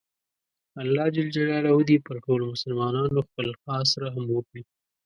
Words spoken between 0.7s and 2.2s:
الله ﷻ دې پر